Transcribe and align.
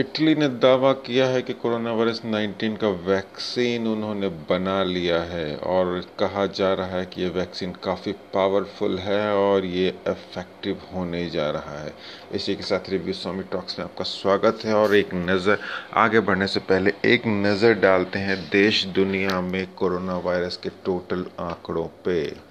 Italy 0.00 0.34
ने 0.34 0.48
दावा 0.48 0.92
किया 1.04 1.26
है 1.26 1.40
कि 1.42 1.52
कोरोना 1.52 1.92
वायरस 1.92 2.20
19 2.24 2.76
का 2.76 2.88
वैक्सीन 3.06 3.86
उन्होंने 3.88 4.28
बना 4.50 4.82
लिया 4.82 5.20
है 5.22 5.56
और 5.56 6.00
कहा 6.18 6.44
जा 6.58 6.72
रहा 6.74 6.96
है 6.96 7.06
कि 7.06 7.22
ये 7.22 7.28
वैक्सीन 7.28 7.72
काफ़ी 7.84 8.12
पावरफुल 8.34 8.98
है 8.98 9.34
और 9.34 9.64
ये 9.64 9.88
इफ़ेक्टिव 9.88 10.82
होने 10.94 11.28
जा 11.30 11.50
रहा 11.50 11.78
है। 11.80 11.92
इसी 12.32 12.56
के 12.56 12.62
साथ 12.62 12.90
रिव्यू 12.90 13.14
स्वामी 13.14 13.42
टॉक्स 13.42 13.78
में 13.78 13.84
आपका 13.86 14.04
स्वागत 14.04 14.64
है 14.64 14.74
और 14.74 14.94
एक 14.96 15.14
नज़र, 15.14 15.58
आगे 15.94 16.20
बढ़ने 16.20 16.46
से 16.46 16.60
पहले 16.62 16.92
एक 17.04 17.26
नज़र 17.26 17.74
डालते 17.80 18.18
हैं 18.18 18.36
देश 18.50 18.84
दुनिया 18.94 19.40
में 19.40 19.66
कोरोना 19.74 20.18
वायरस 20.18 20.56
के 20.56 20.68
टोटल 20.84 21.24
आंकड़ों 21.40 21.86
पे। 22.04 22.45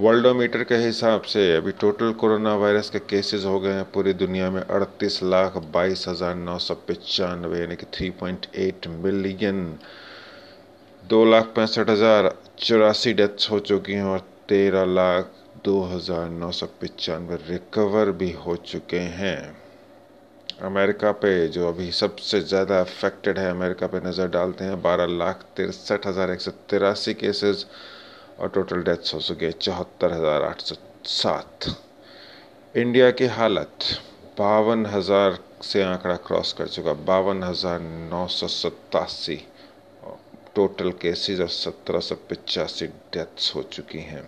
वर्ल्डोमीटर 0.00 0.62
के 0.64 0.74
हिसाब 0.76 1.22
से 1.22 1.40
अभी 1.56 1.72
टोटल 1.80 2.12
कोरोना 2.20 2.54
वायरस 2.56 2.88
के 2.90 2.98
केसेस 3.00 3.44
हो 3.44 3.58
गए 3.60 3.72
हैं 3.72 3.84
पूरी 3.92 4.12
दुनिया 4.14 4.50
में 4.50 4.60
अड़तीस 4.60 5.22
लाख 5.22 5.56
बाईस 5.72 6.04
हज़ार 6.08 6.34
नौ 6.36 6.56
सौ 6.58 6.74
पचानवे, 6.88 7.58
यानी 7.60 7.76
कि 7.76 7.86
थ्री 7.94 8.08
पॉइंट 8.20 8.46
एट 8.56 8.86
मिलियन 9.02 9.58
दो 11.02 11.24
लाख 11.24 11.52
पैंसठ 11.56 11.90
हज़ार 11.90 12.30
चौरासी 12.58 13.12
डेथ्स 13.12 13.50
हो 13.50 13.58
चुकी 13.60 13.92
हैं 13.92 14.04
और 14.04 14.24
तेरह 14.48 14.84
लाख 14.86 15.30
दो 15.64 15.80
हज़ार 15.92 16.28
नौ 16.30 16.50
सौ 16.52 16.66
पचानवे 16.82 17.36
रिकवर 17.50 18.10
भी 18.12 18.30
हो 18.46 18.56
चुके 18.64 19.04
हैं। 19.20 19.38
अमेरिका 20.64 21.12
पे 21.20 21.36
जो 21.50 21.68
अभी 21.68 21.90
सबसे 21.92 22.40
ज़्यादा 22.42 22.80
अफेक्टेड 22.80 23.38
है, 23.38 23.50
अमेरिका 23.50 23.86
पे 23.86 24.06
नज़र 24.08 24.28
डालते 24.30 24.64
हैं, 24.64 24.82
बारह 24.82 25.16
लाख 25.18 25.44
तिरसठ 25.56 26.06
हज़ार 26.06 26.30
एक 26.30 26.40
सौ 26.40 26.50
तिरासी 26.70 27.14
केसेज़ 27.16 27.64
और 28.40 28.48
टोटल 28.48 28.82
डेथ्स 28.82 29.14
हो 29.14 29.20
चुके 29.20 29.46
हैं 29.46 29.52
चौहत्तर 29.60 30.12
हज़ार 30.12 30.42
आठ 30.42 30.60
सौ 30.62 30.74
सात। 31.06 31.68
इंडिया 32.74 33.10
की 33.12 33.26
हालत 33.28 33.84
बावन 34.38 34.86
हज़ार 34.86 35.38
से 35.62 35.82
आंकड़ा 35.82 36.14
क्रॉस 36.26 36.52
कर 36.58 36.68
चुका 36.68 36.92
बावन 37.06 37.42
हज़ार 37.42 37.80
नौ 37.80 38.26
सौ 38.30 38.46
सतासी 38.48 39.36
टोटल 40.54 40.90
केसेस 41.02 41.40
और 41.40 41.48
सत्रह 41.50 42.00
सौ 42.00 42.14
पचासी 42.30 42.86
डेथ्स 42.86 43.54
हो 43.54 43.62
चुकी 43.72 43.98
हैं। 44.02 44.22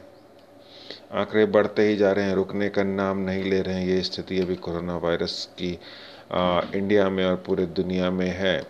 आंकड़े 1.12 1.44
बढ़ते 1.48 1.88
ही 1.88 1.96
जा 1.96 2.12
रहे 2.12 2.24
हैं 2.24 2.34
रुकने 2.34 2.68
का 2.68 2.82
नाम 2.84 3.18
नहीं 3.20 3.44
ले 3.44 3.60
रहे 3.62 3.74
हैं 3.74 3.86
ये 3.86 4.02
स्थिति 4.02 4.40
अभी 4.40 4.56
कोरोना 4.58 4.96
वायरस 4.98 5.44
की 5.58 5.78
आ, 6.32 6.60
इंडिया 6.74 7.08
में 7.10 7.24
और 7.24 7.36
पूरे 7.46 7.66
दुनिया 7.72 8.10
में 8.10 8.30
है। 8.30 8.62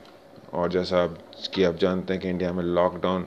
और 0.53 0.71
जैसा 0.71 1.07
कि 1.55 1.65
आप 1.65 1.77
जानते 1.77 2.13
हैं 2.13 2.23
कि 2.23 2.29
इंडिया 2.29 2.53
में 2.53 2.63
लॉकडाउन 2.65 3.27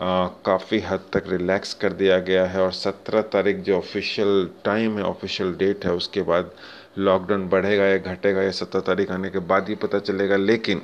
काफ़ी 0.00 0.78
हद 0.80 1.04
तक 1.12 1.24
रिलैक्स 1.26 1.72
कर 1.74 1.92
दिया 1.92 2.18
गया 2.18 2.44
है 2.46 2.60
और 2.60 2.72
सत्रह 2.72 3.22
तारीख 3.32 3.56
जो 3.56 3.76
ऑफिशियल 3.78 4.50
टाइम 4.64 4.98
है 4.98 5.04
ऑफिशियल 5.04 5.52
डेट 5.54 5.84
है, 5.84 5.92
उसके 5.92 6.22
बाद 6.22 6.50
लॉकडाउन 6.98 7.48
बढ़ेगा 7.48 7.84
या 7.84 7.96
घटेगा, 7.96 8.42
या 8.42 8.50
सत्रह 8.50 8.80
तारीख 8.80 9.10
आने 9.10 9.30
के 9.30 9.38
बाद 9.38 9.68
ही 9.68 9.74
पता 9.74 9.98
चलेगा। 9.98 10.36
लेकिन 10.36 10.82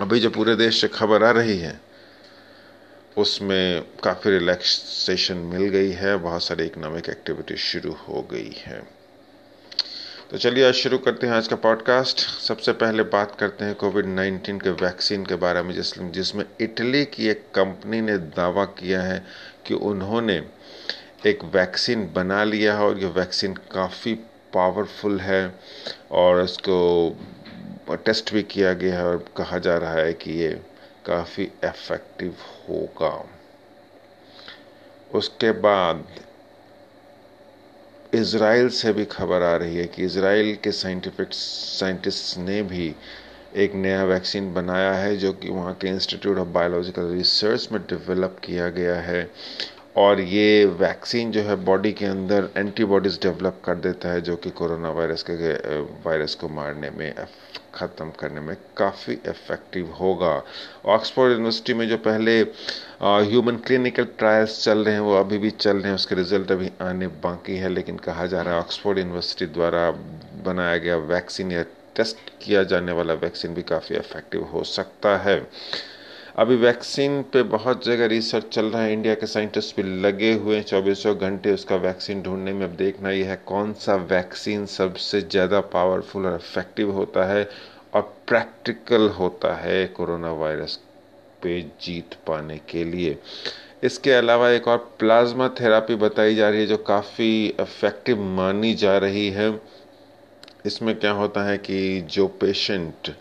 अभी 0.00 0.20
जो 0.20 0.30
पूरे 0.30 0.56
देश 0.56 0.80
से 0.80 0.88
खबर 0.88 1.24
आ 1.24 1.30
रही 1.30 1.58
है, 1.58 1.80
उसमें 3.16 3.84
काफ़ी 4.04 4.30
रिलैक्सेशन 4.30 5.36
मिल 5.36 5.68
गई 5.68 5.90
है, 5.90 6.16
बहुत 6.16 6.42
सारी 6.42 6.64
इकोनॉमिक 6.64 7.08
एक्टिविटी 7.08 7.56
शुरू 7.56 7.92
हो 8.08 8.28
गई 8.32 8.52
है। 8.56 9.01
तो 10.32 10.38
चलिए 10.38 10.68
आज 10.68 10.74
शुरू 10.74 10.98
करते 10.98 11.26
हैं 11.26 11.34
आज 11.34 11.48
का 11.48 11.56
पॉडकास्ट 11.56 12.18
सबसे 12.18 12.72
पहले 12.72 13.02
बात 13.02 13.36
करते 13.40 13.64
हैं 13.64 13.74
कोविड 13.74 14.04
19 14.06 14.62
के 14.62 14.70
वैक्सीन 14.70 15.26
के 15.26 15.34
बारे 15.34 15.62
में, 15.62 15.74
जिस, 15.74 15.98
जिसमें 15.98 16.44
इटली 16.60 17.04
की 17.04 17.28
एक 17.28 17.44
कंपनी 17.54 18.00
ने 18.00 18.18
दावा 18.18 18.64
किया 18.64 19.02
है 19.02 19.26
कि 19.66 19.74
उन्होंने 19.74 20.48
एक 21.26 21.44
वैक्सीन 21.44 22.12
बना 22.12 22.44
लिया 22.44 22.74
है 22.74 22.84
और 22.84 22.98
ये 22.98 23.06
वैक्सीन 23.06 23.54
काफ़ी 23.54 24.14
पावरफुल 24.54 25.20
है 25.20 25.54
और 26.10 26.44
इसको 26.44 27.10
टेस्ट 27.90 28.34
भी 28.34 28.42
किया 28.42 28.72
गया 28.72 28.98
है 28.98 29.06
और 29.06 29.28
कहा 29.36 29.58
जा 29.58 29.78
रहा 29.78 29.94
है 29.94 30.12
कि 30.12 30.32
ये 30.32 30.60
काफ़ी 31.06 31.44
इफ़ेक्टिव 31.44 32.36
होगा। 32.68 33.28
उसके 35.14 35.52
बाद 35.52 36.06
इसराइल 38.14 38.68
से 38.68 38.92
भी 38.92 39.04
खबर 39.04 39.42
आ 39.42 39.54
रही 39.56 39.76
है 39.76 39.84
कि 39.86 40.04
इसराइल 40.04 40.54
के 40.64 40.70
साइंटिफिक 40.72 41.28
साइंटिस्ट 41.32 42.38
ने 42.38 42.62
भी 42.62 42.94
एक 43.56 43.74
नया 43.74 44.04
वैक्सीन 44.04 44.52
बनाया 44.54 44.92
है, 44.92 45.16
जो 45.16 45.32
कि 45.32 45.48
वहाँ 45.48 45.74
के 45.74 45.88
इंस्टीट्यूट 45.88 46.38
ऑफ़ 46.38 46.48
बायोलॉजिकल 46.48 47.10
रिसर्च 47.12 47.68
में 47.72 47.80
डेवलप 47.82 48.36
किया 48.44 48.68
गया 48.70 48.96
है। 49.00 49.30
और 49.96 50.20
ये 50.20 50.64
वैक्सीन 50.80 51.30
जो 51.32 51.40
है 51.42 51.56
बॉडी 51.64 51.92
के 51.92 52.04
अंदर 52.06 52.48
एंटीबॉडीज़ 52.56 53.18
डेवलप 53.22 53.60
कर 53.64 53.74
देता 53.76 54.12
है, 54.12 54.20
जो 54.20 54.36
कि 54.36 54.50
कोरोना 54.50 54.90
वायरस 54.90 55.24
के 55.30 55.52
वायरस 56.06 56.34
को 56.34 56.48
मारने 56.50 56.90
में 56.90 57.14
ख़त्म 57.74 58.10
करने 58.20 58.40
में 58.40 58.56
काफ़ी 58.76 59.12
इफ़ेक्टिव 59.14 59.90
होगा। 60.00 60.42
ऑक्सफोर्ड 60.86 61.32
यूनिवर्सिटी 61.32 61.74
में 61.74 61.88
जो 61.88 61.96
पहले 61.98 62.40
ह्यूमन 63.02 63.56
क्लिनिकल 63.66 64.04
ट्रायल्स 64.18 64.62
चल 64.64 64.84
रहे 64.84 64.94
हैं, 64.94 65.00
वो 65.00 65.14
अभी 65.16 65.38
भी 65.38 65.50
चल 65.50 65.76
रहे 65.76 65.86
हैं, 65.86 65.94
उसके 65.94 66.14
रिज़ल्ट 66.14 66.52
अभी 66.52 66.70
आने 66.82 67.06
बाकी 67.22 67.56
है, 67.56 67.68
लेकिन 67.68 67.96
कहा 67.98 68.26
जा 68.26 68.42
रहा 68.42 68.54
है 68.54 68.60
ऑक्सफोर्ड 68.60 68.98
यूनिवर्सिटी 68.98 69.46
द्वारा 69.52 69.90
बनाया 70.44 70.76
गया 70.76 70.96
वैक्सीन 71.08 71.52
या 71.52 71.62
टेस्ट 71.96 72.30
किया 72.42 72.62
जाने 72.64 72.92
वाला 72.92 73.14
वैक्सीन 73.16 73.54
भी 73.54 73.62
काफ़ी 73.64 73.96
इफ़ेक्टिव 73.96 74.44
हो 74.44 74.62
सकता 74.66 75.16
है। 75.18 75.40
अभी 76.38 76.54
वैक्सीन 76.56 77.20
पे 77.22 77.42
बहुत 77.44 77.84
जगह 77.84 78.06
रिसर्च 78.06 78.44
चल 78.46 78.66
रहा 78.66 78.82
है। 78.82 78.92
इंडिया 78.92 79.14
के 79.14 79.26
साइंटिस्ट 79.26 79.76
भी 79.76 79.82
लगे 80.02 80.32
हुए 80.34 80.56
हैं। 80.56 80.62
चौबीसों 80.64 81.14
घंटे 81.16 81.52
उसका 81.52 81.76
वैक्सीन 81.76 82.22
ढूँढने 82.22 82.52
में 82.52 82.64
अब 82.66 82.76
देखना 82.76 83.10
यह 83.10 83.28
है 83.30 83.36
कौन 83.46 83.72
सा 83.80 83.94
वैक्सीन 84.10 84.64
सबसे 84.66 85.20
ज़्यादा 85.22 85.60
पावरफुल 85.74 86.26
और 86.26 86.34
इफ़ेक्टिव 86.34 86.90
होता 86.90 87.24
है 87.24 87.48
और 87.94 88.02
प्रैक्टिकल 88.28 89.08
होता 89.08 89.54
है 89.56 89.86
कोरोना 89.86 90.32
वायरस 90.32 90.78
पे 91.42 91.60
जीत 91.82 92.14
पाने 92.26 92.58
के 92.68 92.84
लिए। 92.84 93.18
इसके 93.84 94.12
अलावा 94.12 94.48
एक 94.50 94.68
और 94.68 94.78
प्लाज्मा 94.98 95.48
थेरापी 95.60 95.94
बताई 95.98 96.34
जा 96.34 96.48
रही 96.48 96.60
है 96.60 96.66
जो 96.66 96.76
काफ़ी 96.86 97.46
इफ़ेक्टिव 97.60 98.22
मानी 98.36 98.74
जा 98.74 98.96
रही 98.98 99.28
है। 99.30 99.50
इसमें 100.66 100.94
क्या 100.98 101.12
होता 101.12 101.44
है 101.44 101.58
कि 101.58 102.00
जो 102.10 102.26
पेशेंट 102.40 103.14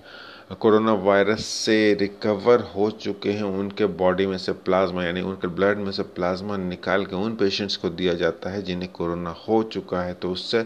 कोरोना 0.60 0.94
वायरस 0.94 1.46
से 1.46 1.94
रिकवर 1.94 2.62
हो 2.76 2.90
चुके 2.92 3.32
हैं, 3.32 3.44
उनके 3.44 3.86
बॉडी 4.00 4.26
में 4.28 4.38
से 4.38 4.52
प्लाज्मा 4.52 5.04
यानी 5.06 5.22
उनके 5.22 5.48
ब्लड 5.48 5.78
में 5.78 5.92
से 5.92 6.04
प्लाज्मा 6.16 6.58
निकाल 6.58 7.06
के 7.06 7.16
उन 7.16 7.36
पेशेंट्स 7.36 7.76
को 7.78 7.90
दिया 7.92 8.14
जाता 8.14 8.50
है 8.50 8.62
जिन्हें 8.62 8.92
कोरोना 8.92 9.36
हो 9.48 9.62
चुका 9.64 10.02
है। 10.02 10.14
तो 10.14 10.32
उससे 10.32 10.64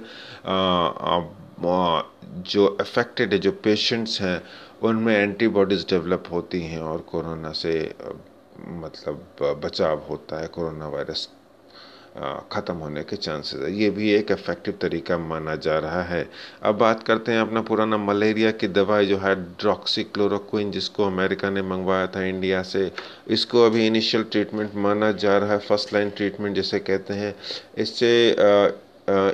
जो 2.49 2.65
अफेक्टेड 2.81 3.33
है, 3.33 3.39
जो 3.39 3.51
पेशेंट्स 3.63 4.19
हैं, 4.21 4.41
उनमें 4.83 5.15
एंटीबॉडीज़ 5.15 5.85
डेवलप 5.89 6.23
होती 6.31 6.61
हैं 6.61 6.79
और 6.81 6.99
कोरोना 7.09 7.51
से 7.53 7.93
मतलब 8.67 9.59
बचाव 9.63 10.05
होता 10.09 10.41
है 10.41 10.47
कोरोना 10.47 10.87
वायरस 10.87 11.29
ख़त्म 12.51 12.73
होने 12.75 13.01
के 13.03 13.15
चांसेस 13.15 13.61
है। 13.61 13.71
ये 13.73 13.89
भी 13.89 14.11
एक 14.13 14.31
इफ़ेक्टिव 14.31 14.77
तरीका 14.81 15.17
माना 15.17 15.55
जा 15.57 15.77
रहा 15.79 16.01
है। 16.03 16.27
अब 16.63 16.77
बात 16.77 17.03
करते 17.03 17.31
हैं 17.31 17.39
अपना 17.39 17.61
पुराना 17.61 17.97
मलेरिया 17.99 18.51
की 18.53 18.67
दवाई 18.69 19.05
जो 19.05 19.17
है 19.17 19.33
ड्रॉक्सीक्लोरोक्विन 19.35 20.71
जिसको 20.71 21.05
अमेरिका 21.05 21.49
ने 21.49 21.61
मंगवाया 21.63 22.07
था, 22.07 22.23
इंडिया 22.25 22.61
से। 22.63 22.91
इसको 23.29 23.65
अभी 23.65 23.85
इनिशियल 23.87 24.23
ट्रीटमेंट 24.31 24.75
माना 24.77 25.11
जा 25.13 25.37
रहा 25.37 25.51
है 25.51 25.59
फ़र्स्ट 25.59 25.93
लाइन 25.93 26.09
ट्रीटमेंट 26.09 26.55
जिसे 26.55 26.79
कहते 26.81 27.13
हैं। 27.13 27.35
इससे 27.77 28.13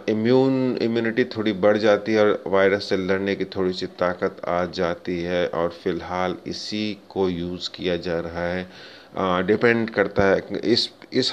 इम्यून 0.09 0.77
इम्यूनिटी 0.81 1.23
थोड़ी 1.35 1.51
बढ़ 1.55 1.77
जाती 1.77 2.13
है 2.13 2.21
और 2.21 2.43
वायरस 2.47 2.89
से 2.89 2.97
लड़ने 2.97 3.35
की 3.35 3.45
थोड़ी 3.55 3.73
सी 3.73 3.85
ताकत 3.99 4.41
आ 4.47 4.63
जाती 4.73 5.21
है। 5.23 5.45
और 5.49 5.69
फ़िलहाल 5.83 6.35
इसी 6.47 6.97
को 7.09 7.29
यूज़ 7.29 7.69
किया 7.75 7.95
जा 7.97 8.19
रहा 8.19 8.47
है। 8.47 8.67
डिपेंड 9.15 9.89
करता 9.89 10.23
है 10.23 10.59
इस 10.63 10.89
इस 11.13 11.31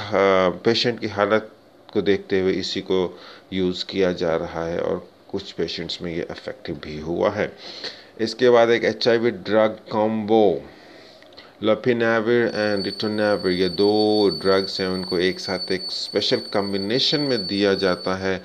पेशेंट 0.65 0.99
की 1.01 1.09
हालत 1.09 1.51
को 1.93 2.03
देखते 2.03 2.41
हुए 2.41 2.53
इसी 2.53 2.81
को 2.81 3.19
यूज़ 3.53 3.85
किया 3.91 4.13
जा 4.13 4.35
रहा 4.37 4.65
है 4.67 4.81
और 4.81 5.07
कुछ 5.31 5.53
पेशेंट्स 5.53 6.01
में 6.03 6.15
ये 6.15 6.27
इफ़ेक्टिव 6.31 6.81
भी 6.85 6.99
हुआ 7.01 7.31
है। 7.31 7.53
इसके 8.21 8.51
बाद 8.51 8.71
एक 8.71 8.85
HIV 8.85 9.31
drug 9.31 9.79
combo 9.93 10.43
lopinavir 11.63 12.47
and 12.47 12.85
ritonavir 12.85 13.53
ये 13.53 13.69
दो 13.69 14.29
ड्रग्स 14.43 14.81
हैं, 14.81 14.89
उनको 14.89 15.19
एक 15.19 15.41
साथ 15.41 15.73
एक 15.73 15.91
स्पेशल 15.91 16.41
कम्बिनेशन 16.53 17.21
में 17.21 17.47
दिया 17.47 17.75
जाता 17.75 18.15
है। 18.17 18.37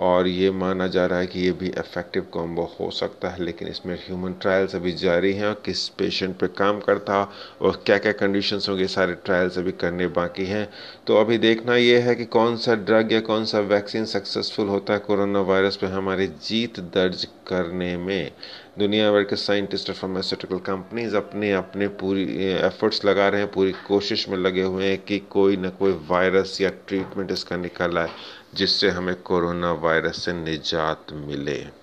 और 0.00 0.26
ये 0.26 0.50
माना 0.50 0.86
जा 0.86 1.04
रहा 1.06 1.18
है 1.18 1.26
कि 1.26 1.40
ये 1.40 1.50
भी 1.52 1.68
इफ़ेक्टिव 1.68 2.26
कॉम्बो 2.32 2.62
हो 2.78 2.90
सकता 2.90 3.28
है, 3.28 3.42
लेकिन 3.44 3.68
इसमें 3.68 3.94
ह्यूमन 3.96 4.32
ट्रायल्स 4.32 4.74
अभी 4.74 4.92
जारी 4.92 5.32
हैं 5.32 5.46
और 5.46 5.60
किस 5.64 5.88
पेशेंट 5.88 6.36
पे 6.38 6.46
काम 6.48 6.80
करता 6.80 7.20
और 7.60 7.82
क्या 7.86 7.98
क्या 7.98 8.12
कंडीशंस 8.12 8.68
होंगे 8.68 8.86
सारे 8.88 9.14
ट्रायल्स 9.24 9.58
अभी 9.58 9.72
करने 9.72 10.06
बाकी 10.10 10.44
हैं। 10.46 10.68
तो 11.06 11.16
अभी 11.16 11.38
देखना 11.38 11.76
ये 11.76 11.98
है 11.98 12.14
कि 12.14 12.24
कौन 12.28 12.56
सा 12.56 12.74
ड्रग 12.76 13.12
या 13.12 13.20
कौन 13.20 13.44
सा 13.44 13.60
वैक्सीन 13.68 14.04
सक्सेसफुल 14.06 14.68
होता 14.68 14.92
है 14.92 14.98
कोरोना 15.00 15.40
वायरस 15.42 15.76
पर 15.76 15.92
हमारी 15.92 16.26
जीत 16.42 16.80
दर्ज 16.94 17.26
करने 17.48 17.96
में। 17.96 18.30
दुनिया 18.78 19.10
भर 19.12 19.22
के 19.22 19.36
साइंटिस्ट 19.36 19.88
और 19.90 19.94
फार्मास्यूटिकल 19.94 20.58
कंपनीज़ 20.66 21.16
अपने 21.16 21.52
अपने 21.52 21.88
पूरी 22.00 22.24
एफर्ट्स 22.46 23.04
लगा 23.04 23.28
रहे 23.28 23.40
हैं, 23.40 23.50
पूरी 23.52 23.72
कोशिश 23.86 24.28
में 24.28 24.36
लगे 24.38 24.62
हुए 24.62 24.86
हैं 24.86 24.98
कि 25.04 25.18
कोई 25.30 25.56
ना 25.56 25.68
कोई 25.70 25.92
वायरस 26.08 26.60
या 26.60 26.70
ट्रीटमेंट 26.88 27.32
इसका 27.32 27.56
निकल 27.56 27.98
आए। 27.98 28.08
जिससे 28.54 28.90
हमें 28.90 29.22
कोरोना 29.22 29.72
वायरस 29.72 30.24
से 30.24 30.32
निजात 30.32 31.06
मिले। 31.12 31.80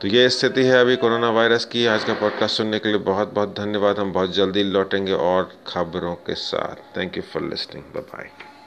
तो 0.00 0.08
ये 0.08 0.28
स्थिति 0.28 0.64
है 0.64 0.80
अभी 0.80 0.96
कोरोना 0.96 1.30
वायरस 1.30 1.64
की। 1.64 1.86
आज 1.86 2.04
का 2.04 2.14
पॉडकास्ट 2.14 2.56
सुनने 2.56 2.78
के 2.78 2.88
लिए 2.88 2.98
बहुत 2.98 3.32
बहुत 3.32 3.56
धन्यवाद। 3.56 3.98
हम 3.98 4.12
बहुत 4.12 4.34
जल्दी 4.34 4.62
लौटेंगे 4.62 5.12
और 5.12 5.58
खबरों 5.66 6.14
के 6.14 6.34
साथ। 6.34 6.96
Thank 6.96 7.16
you 7.16 7.22
for 7.22 7.42
listening 7.42 7.84
bye 7.84 8.57